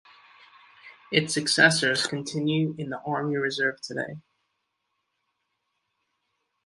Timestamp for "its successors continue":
1.11-2.73